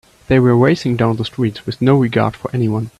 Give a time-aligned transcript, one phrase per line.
[0.29, 2.89] They were racing down the streets with no regard for anyone.